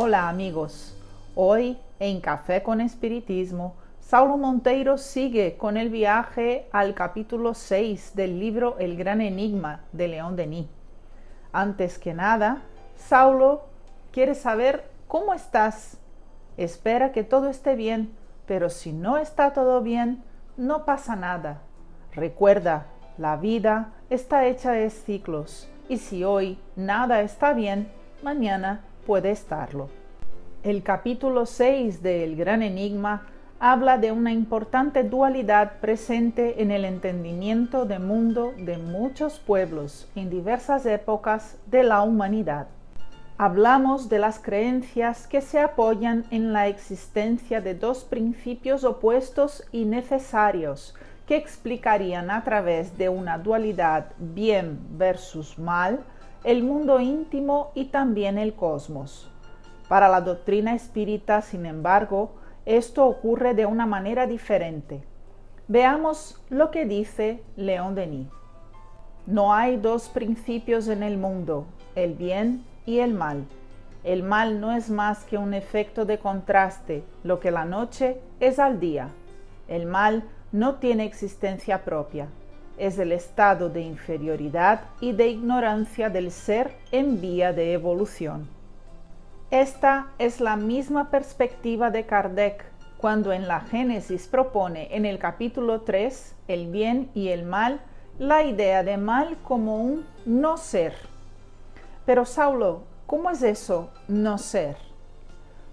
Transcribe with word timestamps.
Hola 0.00 0.28
amigos, 0.28 0.96
hoy 1.34 1.76
en 1.98 2.20
Café 2.20 2.62
con 2.62 2.80
Espiritismo, 2.80 3.74
Saulo 3.98 4.36
Monteiro 4.36 4.96
sigue 4.96 5.56
con 5.56 5.76
el 5.76 5.90
viaje 5.90 6.68
al 6.70 6.94
capítulo 6.94 7.52
6 7.52 8.14
del 8.14 8.38
libro 8.38 8.76
El 8.78 8.96
Gran 8.96 9.20
Enigma 9.20 9.80
de 9.90 10.06
León 10.06 10.36
Denis. 10.36 10.68
Antes 11.50 11.98
que 11.98 12.14
nada, 12.14 12.62
Saulo 12.94 13.64
quiere 14.12 14.36
saber 14.36 14.88
cómo 15.08 15.34
estás. 15.34 15.98
Espera 16.56 17.10
que 17.10 17.24
todo 17.24 17.48
esté 17.48 17.74
bien, 17.74 18.12
pero 18.46 18.70
si 18.70 18.92
no 18.92 19.18
está 19.18 19.52
todo 19.52 19.82
bien, 19.82 20.22
no 20.56 20.84
pasa 20.84 21.16
nada. 21.16 21.62
Recuerda, 22.12 22.86
la 23.16 23.34
vida 23.34 23.94
está 24.10 24.46
hecha 24.46 24.70
de 24.70 24.90
ciclos 24.90 25.68
y 25.88 25.96
si 25.96 26.22
hoy 26.22 26.56
nada 26.76 27.20
está 27.20 27.52
bien, 27.52 27.90
mañana 28.22 28.84
puede 29.08 29.30
estarlo. 29.30 29.88
El 30.62 30.82
capítulo 30.82 31.46
6 31.46 32.02
de 32.02 32.24
El 32.24 32.36
Gran 32.36 32.62
Enigma 32.62 33.22
habla 33.58 33.96
de 33.96 34.12
una 34.12 34.32
importante 34.32 35.02
dualidad 35.02 35.80
presente 35.80 36.60
en 36.60 36.70
el 36.70 36.84
entendimiento 36.84 37.86
del 37.86 38.00
mundo 38.00 38.52
de 38.58 38.76
muchos 38.76 39.38
pueblos 39.38 40.10
en 40.14 40.28
diversas 40.28 40.84
épocas 40.84 41.56
de 41.68 41.84
la 41.84 42.02
humanidad. 42.02 42.66
Hablamos 43.38 44.10
de 44.10 44.18
las 44.18 44.40
creencias 44.40 45.26
que 45.26 45.40
se 45.40 45.58
apoyan 45.58 46.26
en 46.30 46.52
la 46.52 46.68
existencia 46.68 47.62
de 47.62 47.74
dos 47.74 48.04
principios 48.04 48.84
opuestos 48.84 49.66
y 49.72 49.86
necesarios 49.86 50.94
que 51.26 51.36
explicarían 51.36 52.30
a 52.30 52.44
través 52.44 52.98
de 52.98 53.08
una 53.08 53.38
dualidad 53.38 54.12
bien 54.18 54.78
versus 54.98 55.58
mal 55.58 56.04
el 56.44 56.62
mundo 56.62 57.00
íntimo 57.00 57.72
y 57.74 57.86
también 57.86 58.38
el 58.38 58.54
cosmos. 58.54 59.30
Para 59.88 60.08
la 60.08 60.20
doctrina 60.20 60.74
espírita, 60.74 61.42
sin 61.42 61.66
embargo, 61.66 62.32
esto 62.66 63.06
ocurre 63.06 63.54
de 63.54 63.66
una 63.66 63.86
manera 63.86 64.26
diferente. 64.26 65.02
Veamos 65.66 66.40
lo 66.50 66.70
que 66.70 66.84
dice 66.84 67.42
León 67.56 67.94
Denis. 67.94 68.28
No 69.26 69.52
hay 69.52 69.76
dos 69.76 70.08
principios 70.08 70.88
en 70.88 71.02
el 71.02 71.18
mundo, 71.18 71.66
el 71.94 72.14
bien 72.14 72.64
y 72.86 73.00
el 73.00 73.14
mal. 73.14 73.44
El 74.04 74.22
mal 74.22 74.60
no 74.60 74.72
es 74.72 74.88
más 74.88 75.24
que 75.24 75.36
un 75.36 75.52
efecto 75.52 76.04
de 76.04 76.18
contraste, 76.18 77.04
lo 77.24 77.40
que 77.40 77.50
la 77.50 77.64
noche 77.64 78.20
es 78.40 78.58
al 78.58 78.80
día. 78.80 79.10
El 79.66 79.86
mal 79.86 80.24
no 80.52 80.76
tiene 80.76 81.04
existencia 81.04 81.84
propia. 81.84 82.28
Es 82.78 82.98
el 82.98 83.12
estado 83.12 83.68
de 83.68 83.82
inferioridad 83.82 84.82
y 85.00 85.12
de 85.12 85.28
ignorancia 85.28 86.10
del 86.10 86.30
ser 86.30 86.76
en 86.92 87.20
vía 87.20 87.52
de 87.52 87.72
evolución. 87.72 88.48
Esta 89.50 90.08
es 90.18 90.40
la 90.40 90.56
misma 90.56 91.10
perspectiva 91.10 91.90
de 91.90 92.06
Kardec 92.06 92.64
cuando 92.98 93.32
en 93.32 93.46
la 93.48 93.60
Génesis 93.60 94.26
propone 94.26 94.94
en 94.94 95.06
el 95.06 95.18
capítulo 95.18 95.82
3 95.82 96.34
el 96.48 96.70
bien 96.70 97.10
y 97.14 97.28
el 97.28 97.44
mal, 97.44 97.80
la 98.18 98.44
idea 98.44 98.82
de 98.82 98.96
mal 98.96 99.36
como 99.42 99.76
un 99.76 100.06
no 100.24 100.56
ser 100.56 100.94
pero 102.08 102.24
Saulo, 102.24 102.84
¿cómo 103.06 103.28
es 103.28 103.42
eso, 103.42 103.90
no 104.08 104.38
ser? 104.38 104.78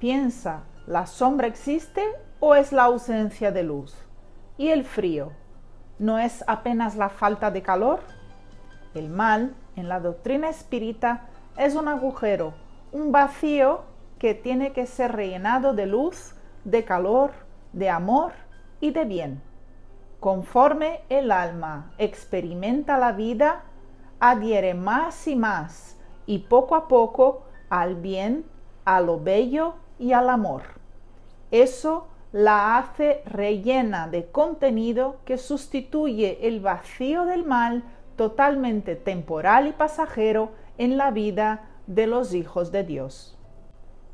Piensa, 0.00 0.64
¿la 0.88 1.06
sombra 1.06 1.46
existe 1.46 2.02
o 2.40 2.56
es 2.56 2.72
la 2.72 2.82
ausencia 2.82 3.52
de 3.52 3.62
luz? 3.62 3.94
¿Y 4.58 4.70
el 4.70 4.82
frío? 4.82 5.30
¿No 5.98 6.18
es 6.18 6.44
apenas 6.46 6.96
la 6.96 7.08
falta 7.08 7.50
de 7.50 7.62
calor? 7.62 8.00
El 8.94 9.08
mal, 9.08 9.54
en 9.76 9.88
la 9.88 9.98
doctrina 9.98 10.50
espírita, 10.50 11.26
es 11.56 11.74
un 11.74 11.88
agujero, 11.88 12.52
un 12.92 13.12
vacío 13.12 13.84
que 14.18 14.34
tiene 14.34 14.72
que 14.72 14.86
ser 14.86 15.12
rellenado 15.12 15.72
de 15.72 15.86
luz, 15.86 16.34
de 16.64 16.84
calor, 16.84 17.30
de 17.72 17.88
amor 17.88 18.32
y 18.80 18.90
de 18.90 19.04
bien. 19.06 19.42
Conforme 20.20 21.00
el 21.08 21.30
alma 21.30 21.92
experimenta 21.96 22.98
la 22.98 23.12
vida, 23.12 23.64
adhiere 24.20 24.74
más 24.74 25.26
y 25.26 25.36
más 25.36 25.96
y 26.26 26.40
poco 26.40 26.74
a 26.74 26.88
poco 26.88 27.44
al 27.70 27.94
bien, 27.94 28.44
a 28.84 29.00
lo 29.00 29.18
bello 29.18 29.74
y 29.98 30.12
al 30.12 30.28
amor. 30.28 30.62
Eso 31.50 32.08
la 32.36 32.76
hace 32.76 33.22
rellena 33.24 34.08
de 34.08 34.26
contenido 34.26 35.16
que 35.24 35.38
sustituye 35.38 36.46
el 36.46 36.60
vacío 36.60 37.24
del 37.24 37.46
mal 37.46 37.82
totalmente 38.14 38.94
temporal 38.94 39.68
y 39.68 39.72
pasajero 39.72 40.50
en 40.76 40.98
la 40.98 41.10
vida 41.12 41.70
de 41.86 42.06
los 42.06 42.34
hijos 42.34 42.72
de 42.72 42.84
Dios. 42.84 43.38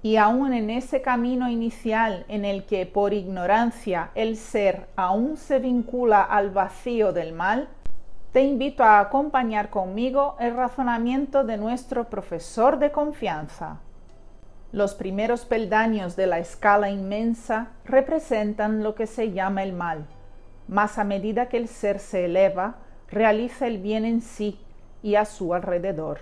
Y 0.00 0.16
aún 0.16 0.54
en 0.54 0.70
ese 0.70 1.02
camino 1.02 1.50
inicial 1.50 2.24
en 2.28 2.46
el 2.46 2.64
que 2.64 2.86
por 2.86 3.12
ignorancia 3.12 4.12
el 4.14 4.38
ser 4.38 4.88
aún 4.96 5.36
se 5.36 5.58
vincula 5.58 6.22
al 6.22 6.48
vacío 6.48 7.12
del 7.12 7.34
mal, 7.34 7.68
te 8.32 8.42
invito 8.44 8.82
a 8.82 9.00
acompañar 9.00 9.68
conmigo 9.68 10.36
el 10.40 10.56
razonamiento 10.56 11.44
de 11.44 11.58
nuestro 11.58 12.04
profesor 12.04 12.78
de 12.78 12.92
confianza. 12.92 13.80
Los 14.76 14.92
primeros 14.92 15.46
peldaños 15.46 16.16
de 16.16 16.26
la 16.26 16.38
escala 16.38 16.90
inmensa 16.90 17.68
representan 17.86 18.82
lo 18.82 18.94
que 18.94 19.06
se 19.06 19.32
llama 19.32 19.62
el 19.62 19.72
mal, 19.72 20.04
mas 20.68 20.98
a 20.98 21.04
medida 21.04 21.48
que 21.48 21.56
el 21.56 21.66
ser 21.66 21.98
se 21.98 22.26
eleva, 22.26 22.74
realiza 23.10 23.68
el 23.68 23.78
bien 23.78 24.04
en 24.04 24.20
sí 24.20 24.60
y 25.02 25.14
a 25.14 25.24
su 25.24 25.54
alrededor. 25.54 26.18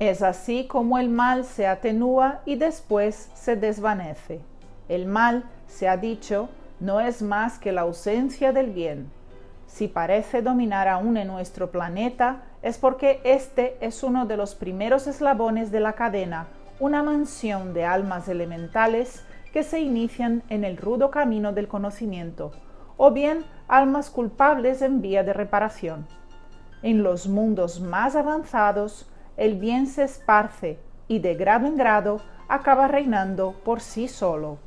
Es 0.00 0.22
así 0.22 0.66
como 0.66 0.98
el 0.98 1.08
mal 1.08 1.44
se 1.44 1.68
atenúa 1.68 2.40
y 2.44 2.56
después 2.56 3.30
se 3.32 3.54
desvanece. 3.54 4.40
El 4.88 5.06
mal, 5.06 5.44
se 5.68 5.88
ha 5.88 5.96
dicho, 5.96 6.48
no 6.80 6.98
es 6.98 7.22
más 7.22 7.60
que 7.60 7.70
la 7.70 7.82
ausencia 7.82 8.52
del 8.52 8.72
bien 8.72 9.08
si 9.74 9.88
parece 9.88 10.40
dominar 10.40 10.86
aún 10.86 11.16
en 11.16 11.26
nuestro 11.26 11.72
planeta, 11.72 12.42
es 12.62 12.78
porque 12.78 13.20
este 13.24 13.76
es 13.80 14.04
uno 14.04 14.24
de 14.24 14.36
los 14.36 14.54
primeros 14.54 15.08
eslabones 15.08 15.72
de 15.72 15.80
la 15.80 15.94
cadena, 15.94 16.46
una 16.80 17.02
mansión 17.02 17.72
de 17.72 17.84
almas 17.84 18.28
elementales 18.28 19.24
que 19.52 19.62
se 19.62 19.80
inician 19.80 20.42
en 20.48 20.64
el 20.64 20.76
rudo 20.76 21.10
camino 21.10 21.52
del 21.52 21.68
conocimiento, 21.68 22.52
o 22.96 23.12
bien 23.12 23.44
almas 23.68 24.10
culpables 24.10 24.82
en 24.82 25.00
vía 25.00 25.22
de 25.22 25.32
reparación. 25.32 26.06
En 26.82 27.02
los 27.02 27.28
mundos 27.28 27.80
más 27.80 28.16
avanzados, 28.16 29.08
el 29.36 29.58
bien 29.58 29.86
se 29.86 30.04
esparce 30.04 30.78
y 31.08 31.20
de 31.20 31.34
grado 31.34 31.66
en 31.66 31.76
grado 31.76 32.20
acaba 32.48 32.88
reinando 32.88 33.52
por 33.64 33.80
sí 33.80 34.08
solo. 34.08 34.58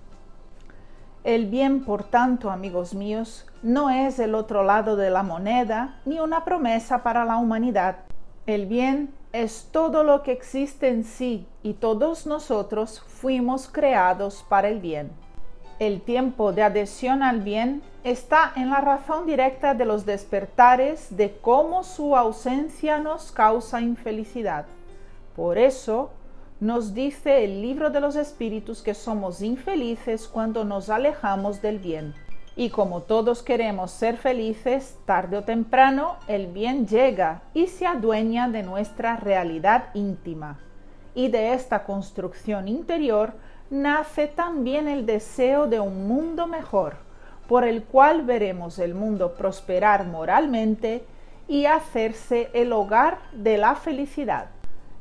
El 1.24 1.48
bien, 1.48 1.84
por 1.84 2.06
tanto, 2.06 2.50
amigos 2.50 2.94
míos, 2.94 3.46
no 3.62 3.90
es 3.90 4.18
el 4.20 4.34
otro 4.34 4.64
lado 4.64 4.96
de 4.96 5.10
la 5.10 5.24
moneda 5.24 6.00
ni 6.06 6.22
una 6.22 6.46
promesa 6.46 7.04
para 7.04 7.26
la 7.26 7.38
humanidad. 7.38 7.98
El 8.46 8.66
bien 8.66 9.14
es 9.34 9.70
todo 9.72 10.04
lo 10.04 10.24
que 10.24 10.32
existe 10.32 10.88
en 10.88 11.04
sí 11.04 11.48
y 11.64 11.74
todos 11.74 12.26
nosotros 12.26 13.02
fuimos 13.02 13.68
creados 13.68 14.46
para 14.48 14.70
el 14.70 14.80
bien. 14.80 15.12
El 15.80 16.02
tiempo 16.02 16.54
de 16.54 16.64
adhesión 16.64 17.22
al 17.22 17.42
bien 17.42 17.84
está 18.04 18.52
en 18.56 18.70
la 18.70 18.82
razón 18.82 19.28
directa 19.28 19.74
de 19.74 19.86
los 19.86 20.06
despertares 20.06 21.16
de 21.16 21.38
cómo 21.40 21.84
su 21.84 22.16
ausencia 22.16 23.00
nos 23.00 23.32
causa 23.32 23.82
infelicidad. 23.82 24.66
Por 25.36 25.58
eso, 25.58 26.10
nos 26.60 26.96
dice 26.96 27.44
el 27.44 27.62
libro 27.62 27.92
de 27.92 28.00
los 28.00 28.16
espíritus 28.16 28.82
que 28.82 28.96
somos 28.96 29.44
infelices 29.44 30.28
cuando 30.28 30.66
nos 30.66 30.90
alejamos 30.90 31.62
del 31.62 31.78
bien. 31.78 32.16
Y 32.60 32.72
como 32.72 33.04
todos 33.04 33.44
queremos 33.44 33.92
ser 33.92 34.18
felices, 34.18 34.98
tarde 35.06 35.38
o 35.38 35.44
temprano 35.44 36.16
el 36.28 36.48
bien 36.48 36.88
llega 36.88 37.44
y 37.54 37.68
se 37.68 37.86
adueña 37.86 38.50
de 38.50 38.64
nuestra 38.64 39.16
realidad 39.16 39.90
íntima. 39.94 40.58
Y 41.14 41.28
de 41.28 41.54
esta 41.54 41.84
construcción 41.84 42.68
interior 42.68 43.34
nace 43.70 44.26
también 44.26 44.88
el 44.88 45.06
deseo 45.06 45.68
de 45.68 45.80
un 45.80 46.08
mundo 46.08 46.48
mejor, 46.48 46.96
por 47.48 47.64
el 47.64 47.84
cual 47.84 48.24
veremos 48.24 48.80
el 48.80 48.96
mundo 48.96 49.36
prosperar 49.36 50.08
moralmente 50.08 51.06
y 51.48 51.68
hacerse 51.68 52.50
el 52.54 52.74
hogar 52.74 53.20
de 53.34 53.60
la 53.60 53.76
felicidad. 53.76 54.48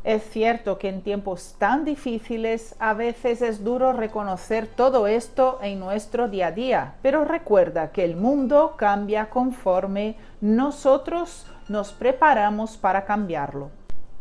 Es 0.06 0.22
cierto 0.30 0.78
que 0.78 0.88
en 0.88 1.02
tiempos 1.02 1.56
tan 1.58 1.84
difíciles 1.84 2.76
a 2.78 2.94
veces 2.94 3.42
es 3.42 3.64
duro 3.64 3.92
reconocer 3.92 4.68
todo 4.68 5.08
esto 5.08 5.58
en 5.62 5.80
nuestro 5.80 6.28
día 6.28 6.46
a 6.46 6.52
día, 6.52 6.94
pero 7.02 7.24
recuerda 7.24 7.90
que 7.90 8.04
el 8.04 8.14
mundo 8.14 8.74
cambia 8.76 9.30
conforme 9.30 10.14
nosotros 10.40 11.50
nos 11.68 11.92
preparamos 11.92 12.76
para 12.76 13.04
cambiarlo. 13.04 13.72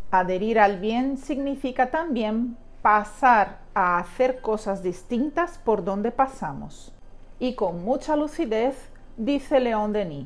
Adherir 0.10 0.58
al 0.58 0.80
bien 0.80 1.18
significa 1.18 1.92
también 1.92 2.58
pasar 2.82 3.60
a 3.76 4.00
hacer 4.00 4.42
cosas 4.42 4.82
distintas 4.82 5.60
por 5.60 5.84
donde 5.84 6.10
pasamos. 6.10 6.96
Y 7.38 7.54
con 7.54 7.86
mucha 7.86 8.16
lucidez 8.16 8.90
dice 9.18 9.60
León 9.60 9.94
Denis, 9.94 10.26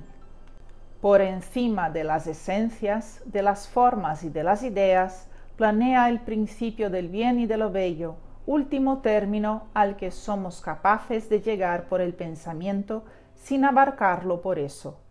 por 1.02 1.20
encima 1.20 1.90
de 1.90 2.06
las 2.06 2.28
esencias, 2.28 3.22
de 3.26 3.42
las 3.42 3.68
formas 3.68 4.24
y 4.24 4.30
de 4.30 4.44
las 4.44 4.64
ideas, 4.64 5.29
planea 5.60 6.08
el 6.08 6.22
principio 6.22 6.90
del 6.90 7.10
bien 7.10 7.38
y 7.38 7.46
de 7.46 7.58
lo 7.58 7.70
bello, 7.70 8.16
último 8.46 9.00
término 9.00 9.68
al 9.74 9.98
que 9.98 10.10
somos 10.10 10.62
capaces 10.62 11.28
de 11.28 11.42
llegar 11.42 11.90
por 11.90 12.00
el 12.00 12.14
pensamiento 12.14 13.04
sin 13.36 13.66
abarcarlo 13.66 14.40
por 14.40 14.58
eso. 14.58 15.02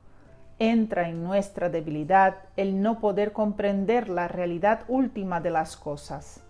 Entra 0.58 1.10
en 1.10 1.22
nuestra 1.22 1.68
debilidad 1.68 2.36
el 2.56 2.80
no 2.80 2.98
poder 2.98 3.34
comprender 3.34 4.08
la 4.08 4.26
realidad 4.26 4.84
última 4.88 5.42
de 5.42 5.50
las 5.50 5.76
cosas, 5.76 6.40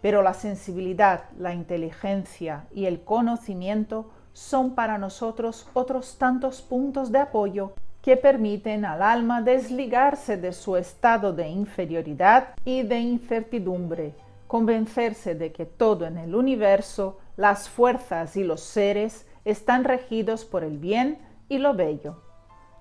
pero 0.00 0.22
la 0.22 0.32
sensibilidad, 0.32 1.24
la 1.38 1.52
inteligencia 1.52 2.64
y 2.72 2.86
el 2.86 3.04
conocimiento 3.04 4.08
son 4.32 4.74
para 4.74 4.96
nosotros 4.96 5.68
otros 5.74 6.16
tantos 6.16 6.62
puntos 6.62 7.12
de 7.12 7.18
apoyo 7.18 7.74
que 8.02 8.16
permiten 8.16 8.84
al 8.84 9.00
alma 9.00 9.42
desligarse 9.42 10.36
de 10.36 10.52
su 10.52 10.76
estado 10.76 11.32
de 11.32 11.48
inferioridad 11.48 12.48
y 12.64 12.82
de 12.82 12.98
incertidumbre, 12.98 14.14
convencerse 14.48 15.36
de 15.36 15.52
que 15.52 15.64
todo 15.64 16.04
en 16.04 16.18
el 16.18 16.34
universo, 16.34 17.18
las 17.36 17.68
fuerzas 17.68 18.36
y 18.36 18.42
los 18.42 18.60
seres 18.60 19.26
están 19.44 19.84
regidos 19.84 20.44
por 20.44 20.64
el 20.64 20.78
bien 20.78 21.18
y 21.48 21.58
lo 21.58 21.74
bello. 21.74 22.20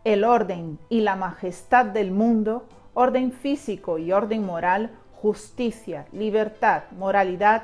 El 0.03 0.23
orden 0.23 0.79
y 0.89 1.01
la 1.01 1.15
majestad 1.15 1.85
del 1.85 2.11
mundo, 2.11 2.65
orden 2.95 3.31
físico 3.31 3.99
y 3.99 4.11
orden 4.11 4.43
moral, 4.43 4.89
justicia, 5.13 6.07
libertad, 6.11 6.83
moralidad, 6.97 7.63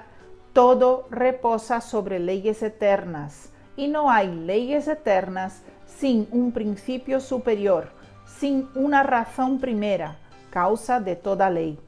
todo 0.53 1.07
reposa 1.09 1.81
sobre 1.81 2.19
leyes 2.19 2.61
eternas, 2.61 3.51
y 3.75 3.87
no 3.87 4.11
hay 4.11 4.27
leyes 4.27 4.87
eternas 4.87 5.63
sin 5.87 6.27
un 6.31 6.51
principio 6.51 7.19
superior, 7.19 7.89
sin 8.25 8.69
una 8.75 9.03
razón 9.03 9.59
primera, 9.59 10.17
causa 10.51 10.99
de 10.99 11.15
toda 11.15 11.49
ley. 11.49 11.79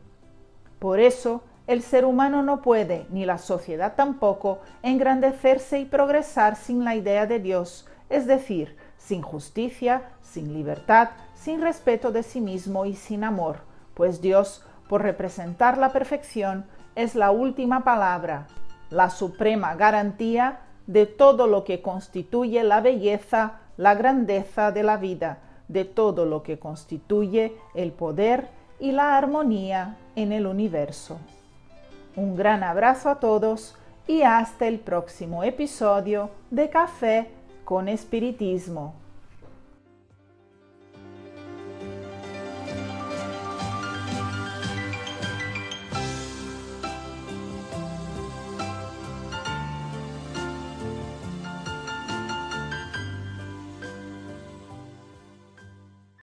Por 0.80 1.00
eso, 1.00 1.44
el 1.68 1.84
ser 1.84 2.06
humano 2.06 2.42
no 2.42 2.62
puede, 2.64 3.06
ni 3.12 3.26
la 3.26 3.38
sociedad 3.38 3.94
tampoco, 3.96 4.60
engrandecerse 4.82 5.80
y 5.80 5.86
progresar 5.86 6.56
sin 6.56 6.84
la 6.84 6.96
idea 6.96 7.28
de 7.28 7.40
Dios, 7.40 7.88
es 8.10 8.26
decir, 8.26 8.76
sin 8.98 9.22
justicia, 9.22 10.10
sin 10.22 10.54
libertad, 10.54 11.10
sin 11.36 11.62
respeto 11.62 12.12
de 12.12 12.24
sí 12.24 12.42
mismo 12.42 12.86
y 12.86 12.96
sin 12.96 13.24
amor, 13.24 13.58
pues 13.94 14.22
Dios, 14.22 14.66
por 14.88 15.04
representar 15.04 15.78
la 15.78 15.92
perfección, 15.92 16.66
es 16.96 17.16
la 17.16 17.32
última 17.32 17.84
palabra, 17.84 18.48
la 18.90 19.10
suprema 19.10 19.76
garantía 19.76 20.62
de 20.88 21.06
todo 21.06 21.46
lo 21.46 21.64
que 21.64 21.82
constituye 21.82 22.64
la 22.64 22.82
belleza, 22.82 23.60
la 23.80 23.96
grandeza 23.96 24.74
de 24.74 24.84
la 24.84 24.98
vida, 24.98 25.38
de 25.70 25.86
todo 25.86 26.26
lo 26.26 26.44
que 26.44 26.60
constituye 26.60 27.56
el 27.74 27.94
poder 27.94 28.50
y 28.78 28.92
la 28.92 29.18
armonía 29.18 29.96
en 30.18 30.34
el 30.34 30.48
universo. 30.48 31.18
Un 32.18 32.36
gran 32.36 32.62
abrazo 32.62 33.10
a 33.10 33.22
todos 33.22 33.78
y 34.06 34.24
hasta 34.24 34.68
el 34.68 34.80
próximo 34.80 35.46
episodio 35.46 36.30
de 36.52 36.70
Café 36.70 37.30
con 37.64 37.88
Espiritismo. 37.88 38.96